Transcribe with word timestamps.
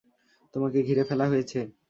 তোমাকে 0.53 0.79
ঘিরে 0.83 1.03
ফেলা 1.03 1.25
হয়েছে। 1.27 1.59